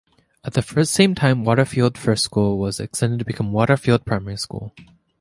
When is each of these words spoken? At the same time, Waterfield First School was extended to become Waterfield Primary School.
At 0.43 0.53
the 0.53 0.63
same 0.87 1.13
time, 1.13 1.43
Waterfield 1.43 1.95
First 1.95 2.23
School 2.23 2.57
was 2.57 2.79
extended 2.79 3.19
to 3.19 3.23
become 3.25 3.51
Waterfield 3.51 4.03
Primary 4.03 4.37
School. 4.37 4.73